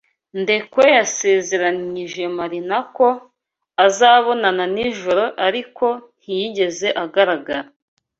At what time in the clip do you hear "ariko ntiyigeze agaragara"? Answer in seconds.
5.47-7.63